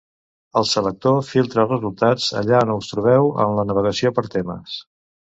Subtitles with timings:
[0.59, 4.81] El selector filtra resultats allà on us trobeu en la navegació per temes.